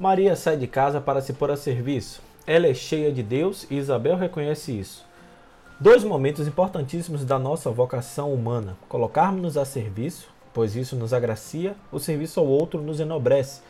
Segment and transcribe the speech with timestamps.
[0.00, 2.22] Maria sai de casa para se pôr a serviço.
[2.46, 5.04] Ela é cheia de Deus e Isabel reconhece isso.
[5.78, 11.98] Dois momentos importantíssimos da nossa vocação humana: colocarmos-nos a serviço, pois isso nos agracia, o
[11.98, 13.60] serviço ao outro nos enobrece,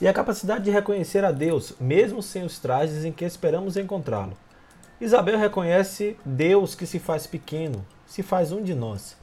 [0.00, 4.34] e a capacidade de reconhecer a Deus, mesmo sem os trajes em que esperamos encontrá-lo.
[5.00, 9.16] Isabel reconhece Deus que se faz pequeno, se faz um de nós.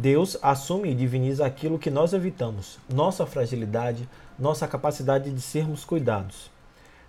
[0.00, 4.08] Deus assume e diviniza aquilo que nós evitamos, nossa fragilidade,
[4.38, 6.50] nossa capacidade de sermos cuidados.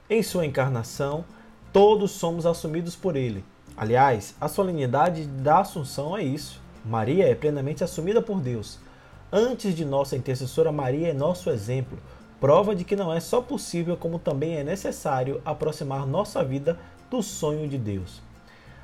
[0.10, 1.24] Em sua encarnação,
[1.72, 3.46] todos somos assumidos por Ele.
[3.78, 6.62] Aliás, a solenidade da Assunção é isso.
[6.84, 8.78] Maria é plenamente assumida por Deus.
[9.32, 11.98] Antes de nossa intercessora, Maria é nosso exemplo,
[12.42, 16.78] prova de que não é só possível, como também é necessário aproximar nossa vida
[17.10, 18.22] do sonho de Deus.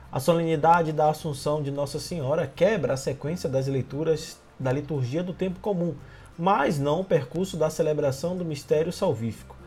[0.10, 5.34] A solenidade da Assunção de Nossa Senhora quebra a sequência das leituras da liturgia do
[5.34, 5.96] tempo comum,
[6.40, 9.58] mas não o percurso da celebração do mistério salvífico.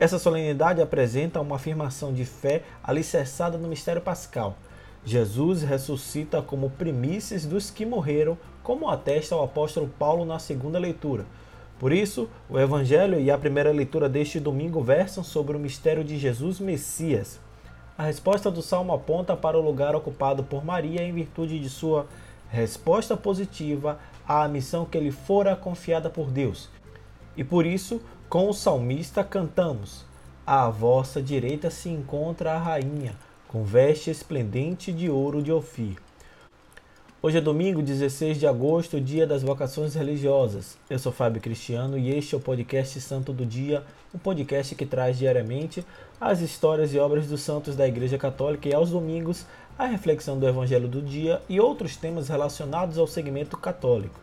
[0.00, 4.56] Essa solenidade apresenta uma afirmação de fé alicerçada no mistério pascal.
[5.04, 11.24] Jesus ressuscita como primícias dos que morreram, como atesta o apóstolo Paulo na segunda leitura.
[11.78, 16.18] Por isso, o Evangelho e a primeira leitura deste domingo versam sobre o mistério de
[16.18, 17.38] Jesus Messias.
[17.96, 22.06] A resposta do salmo aponta para o lugar ocupado por Maria em virtude de sua
[22.48, 26.68] resposta positiva à missão que lhe fora confiada por Deus.
[27.36, 30.04] E por isso, com o salmista cantamos:
[30.44, 33.14] À vossa direita se encontra a rainha,
[33.46, 35.96] com veste esplendente de ouro de Ofir.
[37.24, 40.76] Hoje é domingo, 16 de agosto, dia das vocações religiosas.
[40.90, 43.82] Eu sou Fábio Cristiano e este é o podcast Santo do Dia,
[44.14, 45.82] um podcast que traz diariamente
[46.20, 49.46] as histórias e obras dos santos da Igreja Católica e aos domingos
[49.78, 54.20] a reflexão do Evangelho do dia e outros temas relacionados ao segmento católico.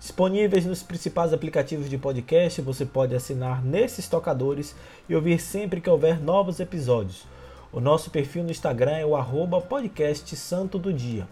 [0.00, 4.74] Disponíveis nos principais aplicativos de podcast, você pode assinar nesses tocadores
[5.06, 7.26] e ouvir sempre que houver novos episódios.
[7.70, 11.28] O nosso perfil no Instagram é o arroba podcast Santo do Dia.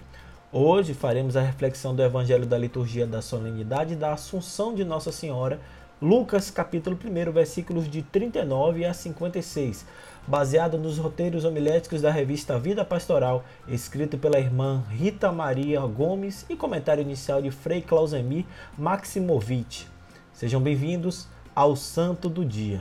[0.53, 5.61] Hoje faremos a reflexão do Evangelho da Liturgia da Solenidade da Assunção de Nossa Senhora,
[6.01, 9.85] Lucas capítulo 1, versículos de 39 a 56,
[10.25, 16.55] baseado nos roteiros homiléticos da revista Vida Pastoral, escrito pela irmã Rita Maria Gomes e
[16.55, 18.45] comentário inicial de Frei Clausemir
[18.79, 19.87] Maximovitch.
[20.33, 21.27] Sejam bem-vindos
[21.57, 22.81] ao Santo do Dia.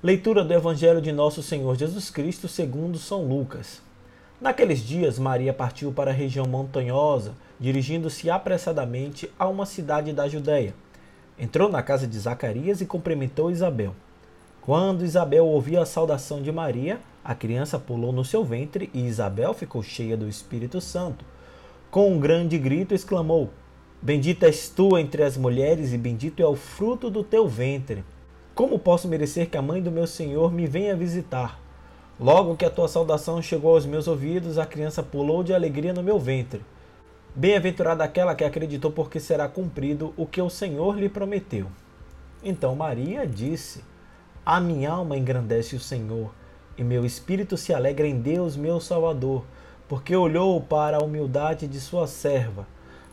[0.00, 3.82] Leitura do Evangelho de Nosso Senhor Jesus Cristo segundo São Lucas.
[4.40, 10.72] Naqueles dias, Maria partiu para a região montanhosa, dirigindo-se apressadamente a uma cidade da Judéia.
[11.36, 13.92] Entrou na casa de Zacarias e cumprimentou Isabel.
[14.62, 19.52] Quando Isabel ouviu a saudação de Maria, a criança pulou no seu ventre e Isabel
[19.52, 21.24] ficou cheia do Espírito Santo.
[21.90, 23.50] Com um grande grito, exclamou:
[24.00, 28.04] Bendita és tu entre as mulheres e bendito é o fruto do teu ventre.
[28.58, 31.60] Como posso merecer que a mãe do meu Senhor me venha visitar?
[32.18, 36.02] Logo que a tua saudação chegou aos meus ouvidos, a criança pulou de alegria no
[36.02, 36.60] meu ventre.
[37.36, 41.68] Bem-aventurada aquela que acreditou, porque será cumprido o que o Senhor lhe prometeu.
[42.42, 43.84] Então Maria disse:
[44.44, 46.34] A minha alma engrandece o Senhor,
[46.76, 49.44] e meu espírito se alegra em Deus, meu Salvador,
[49.88, 52.66] porque olhou para a humildade de sua serva.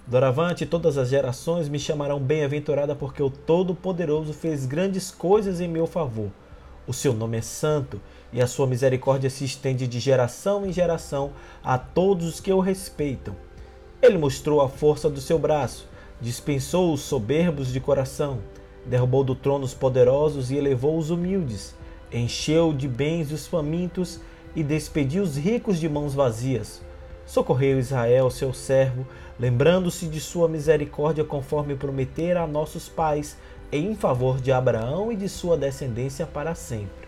[0.07, 5.87] Doravante, todas as gerações me chamarão bem-aventurada, porque o Todo-Poderoso fez grandes coisas em meu
[5.87, 6.29] favor.
[6.85, 7.99] O seu nome é santo,
[8.31, 11.31] e a sua misericórdia se estende de geração em geração
[11.63, 13.35] a todos os que o respeitam.
[13.99, 15.87] Ele mostrou a força do seu braço,
[16.21, 18.37] dispensou os soberbos de coração,
[18.85, 21.73] derrubou do trono os poderosos e elevou os humildes,
[22.13, 24.19] encheu de bens os famintos
[24.55, 26.83] e despediu os ricos de mãos vazias.
[27.25, 29.07] Socorreu Israel, seu servo,
[29.39, 33.37] lembrando-se de sua misericórdia conforme prometera a nossos pais,
[33.71, 37.07] em favor de Abraão e de sua descendência para sempre.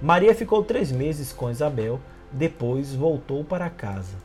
[0.00, 2.00] Maria ficou três meses com Isabel,
[2.32, 4.16] depois voltou para casa.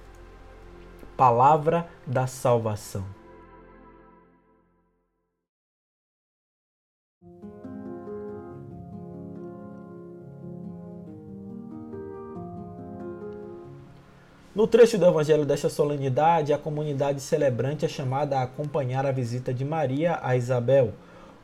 [1.18, 3.04] Palavra da salvação.
[14.56, 19.54] No trecho do Evangelho desta solenidade, a comunidade celebrante é chamada a acompanhar a visita
[19.54, 20.94] de Maria a Isabel.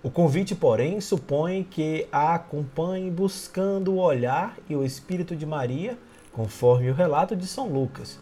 [0.01, 5.97] O convite, porém, supõe que a acompanhe buscando o olhar e o espírito de Maria,
[6.31, 8.17] conforme o relato de São Lucas.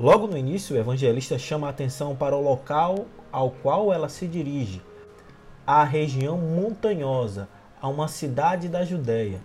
[0.00, 4.26] Logo no início, o evangelista chama a atenção para o local ao qual ela se
[4.26, 4.82] dirige,
[5.64, 7.48] a região montanhosa,
[7.80, 9.38] a uma cidade da Judéia.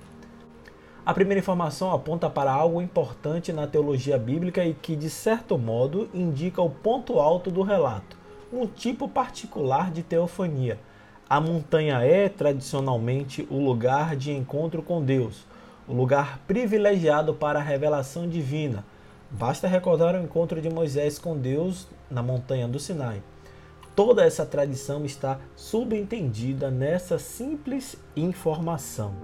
[1.10, 6.08] A primeira informação aponta para algo importante na teologia bíblica e que, de certo modo,
[6.14, 8.16] indica o ponto alto do relato,
[8.54, 10.80] um tipo particular de teofania.
[11.28, 15.48] A montanha é, tradicionalmente, o lugar de encontro com Deus,
[15.88, 18.86] o lugar privilegiado para a revelação divina.
[19.32, 23.24] Basta recordar o encontro de Moisés com Deus na montanha do Sinai.
[23.96, 29.16] Toda essa tradição está subentendida nessa simples informação.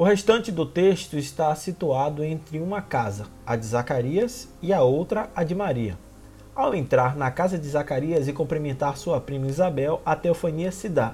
[0.00, 5.28] O restante do texto está situado entre uma casa, a de Zacarias, e a outra,
[5.36, 5.98] a de Maria.
[6.56, 11.12] Ao entrar na casa de Zacarias e cumprimentar sua prima Isabel, a teofania se dá.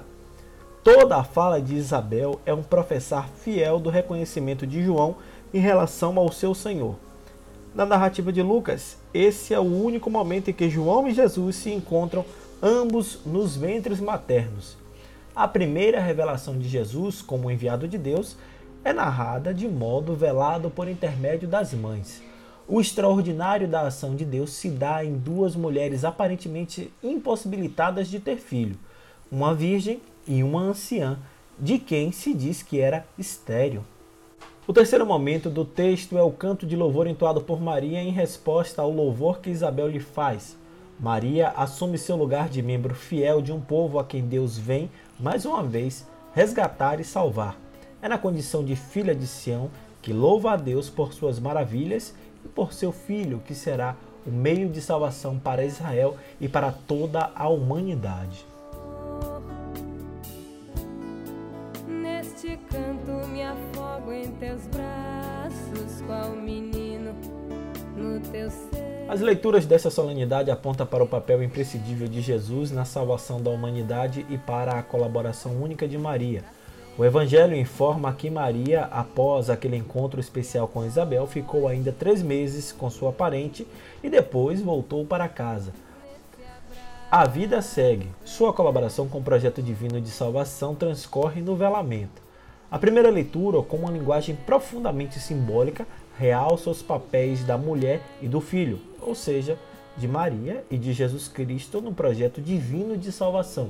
[0.85, 5.17] Toda a fala de Isabel é um professar fiel do reconhecimento de João
[5.53, 6.95] em relação ao seu Senhor.
[7.75, 11.73] Na narrativa de Lucas, esse é o único momento em que João e Jesus se
[11.73, 12.23] encontram
[12.63, 14.77] ambos nos ventres maternos.
[15.35, 18.37] A primeira revelação de Jesus como enviado de Deus
[18.83, 22.21] é narrada de modo velado por intermédio das mães.
[22.67, 28.37] O extraordinário da ação de Deus se dá em duas mulheres aparentemente impossibilitadas de ter
[28.37, 28.77] filho,
[29.31, 31.17] uma virgem e uma anciã,
[31.57, 33.83] de quem se diz que era estéril.
[34.67, 38.81] O terceiro momento do texto é o canto de louvor entoado por Maria em resposta
[38.81, 40.57] ao louvor que Isabel lhe faz.
[40.99, 45.45] Maria assume seu lugar de membro fiel de um povo a quem Deus vem, mais
[45.45, 47.57] uma vez, resgatar e salvar.
[48.07, 49.69] É na condição de filha de Sião
[50.01, 52.15] que louva a Deus por suas maravilhas
[52.45, 57.29] e por seu filho, que será o meio de salvação para Israel e para toda
[57.35, 58.45] a humanidade.
[61.85, 67.13] Neste canto me afogo em teus braços, qual menino
[67.97, 69.05] no teu ser.
[69.09, 74.25] As leituras dessa solenidade apontam para o papel imprescindível de Jesus na salvação da humanidade
[74.29, 76.55] e para a colaboração única de Maria
[76.97, 82.71] o Evangelho informa que Maria, após aquele encontro especial com Isabel, ficou ainda três meses
[82.71, 83.67] com sua parente
[84.03, 85.71] e depois voltou para casa.
[87.11, 88.09] A vida segue.
[88.25, 92.21] Sua colaboração com o projeto divino de salvação transcorre no velamento.
[92.69, 98.41] A primeira leitura, com uma linguagem profundamente simbólica, realça os papéis da mulher e do
[98.41, 99.57] filho, ou seja,
[99.95, 103.69] de Maria e de Jesus Cristo no projeto divino de salvação.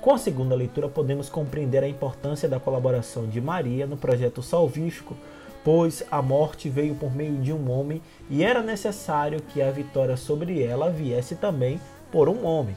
[0.00, 5.14] Com a segunda leitura, podemos compreender a importância da colaboração de Maria no projeto salvífico,
[5.62, 8.00] pois a morte veio por meio de um homem
[8.30, 11.78] e era necessário que a vitória sobre ela viesse também
[12.10, 12.74] por um homem.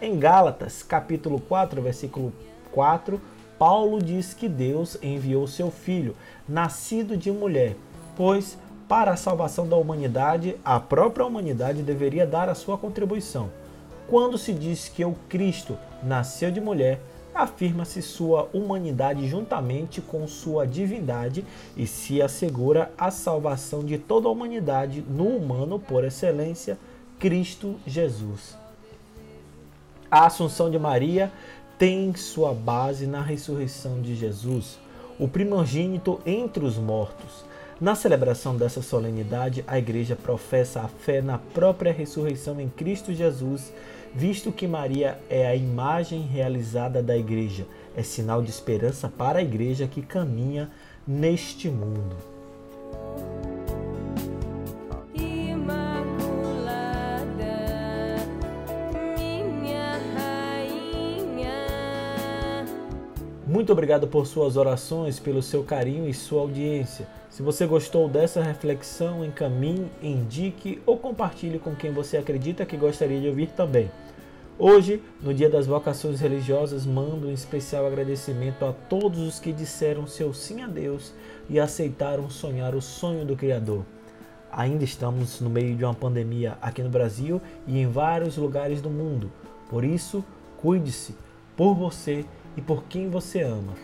[0.00, 2.32] Em Gálatas, capítulo 4, versículo
[2.70, 3.20] 4,
[3.58, 6.14] Paulo diz que Deus enviou seu filho,
[6.48, 7.74] nascido de mulher,
[8.16, 8.56] pois
[8.88, 13.50] para a salvação da humanidade, a própria humanidade deveria dar a sua contribuição.
[14.10, 17.00] Quando se diz que o Cristo nasceu de mulher,
[17.32, 21.44] afirma-se sua humanidade juntamente com sua divindade
[21.76, 26.76] e se assegura a salvação de toda a humanidade no humano por excelência,
[27.20, 28.58] Cristo Jesus.
[30.10, 31.30] A Assunção de Maria
[31.78, 34.76] tem sua base na ressurreição de Jesus,
[35.20, 37.44] o primogênito entre os mortos.
[37.80, 43.72] Na celebração dessa solenidade, a Igreja professa a fé na própria ressurreição em Cristo Jesus
[44.14, 49.42] visto que Maria é a imagem realizada da igreja, é sinal de esperança para a
[49.42, 50.70] igreja que caminha
[51.06, 52.39] neste mundo.
[63.60, 67.06] Muito obrigado por suas orações, pelo seu carinho e sua audiência.
[67.28, 73.20] Se você gostou dessa reflexão, encaminhe, indique ou compartilhe com quem você acredita que gostaria
[73.20, 73.90] de ouvir também.
[74.58, 80.06] Hoje, no Dia das Vocações Religiosas, mando um especial agradecimento a todos os que disseram
[80.06, 81.12] seu sim a Deus
[81.46, 83.84] e aceitaram sonhar o sonho do Criador.
[84.50, 88.88] Ainda estamos no meio de uma pandemia aqui no Brasil e em vários lugares do
[88.88, 89.30] mundo.
[89.68, 90.24] Por isso,
[90.56, 91.14] cuide-se
[91.54, 92.24] por você
[92.56, 93.74] e por quem você ama.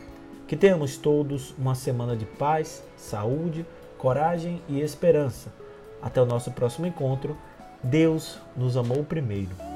[0.46, 3.66] Que tenhamos todos uma semana de paz, saúde,
[3.98, 5.52] coragem e esperança.
[6.00, 7.36] Até o nosso próximo encontro.
[7.82, 9.75] Deus nos amou primeiro.